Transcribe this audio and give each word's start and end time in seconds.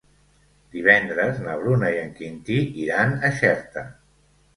Divendres 0.75 1.41
na 1.47 1.57
Bruna 1.63 1.91
i 1.97 1.99
en 2.05 2.09
Quintí 2.21 2.57
iran 2.87 3.13
a 3.29 3.31
Xerta. 3.41 3.85